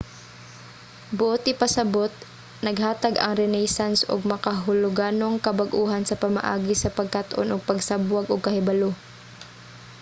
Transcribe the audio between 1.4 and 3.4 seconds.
ipasabot naghatag ang